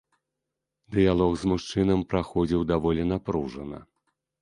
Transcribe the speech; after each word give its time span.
Дыялог 0.95 1.31
з 1.43 1.53
мужчынам 1.53 1.99
праходзіў 2.15 2.67
даволі 2.75 3.09
напружана. 3.15 3.79